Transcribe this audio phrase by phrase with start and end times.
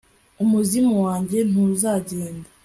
[0.43, 2.47] umuzimu wanjye ntuzagenda